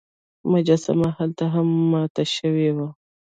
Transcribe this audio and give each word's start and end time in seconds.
مجسمه 0.51 1.09
هلته 1.17 1.43
هم 1.53 1.67
ماته 1.91 2.23
شوې 2.35 2.69
وه. 2.75 2.87